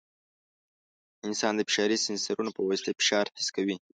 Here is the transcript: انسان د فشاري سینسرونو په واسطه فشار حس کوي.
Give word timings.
انسان 1.27 1.53
د 1.55 1.61
فشاري 1.67 1.97
سینسرونو 2.05 2.51
په 2.57 2.61
واسطه 2.67 2.91
فشار 2.99 3.25
حس 3.39 3.47
کوي. 3.55 3.75